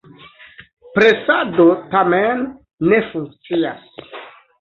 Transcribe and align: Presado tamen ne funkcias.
Presado 0.95 1.67
tamen 1.91 2.41
ne 2.95 3.03
funkcias. 3.11 3.85